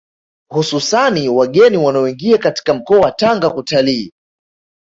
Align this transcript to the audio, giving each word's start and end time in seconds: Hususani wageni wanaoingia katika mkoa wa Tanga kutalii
Hususani 0.49 1.29
wageni 1.29 1.77
wanaoingia 1.77 2.37
katika 2.37 2.73
mkoa 2.73 2.99
wa 2.99 3.11
Tanga 3.11 3.49
kutalii 3.49 4.13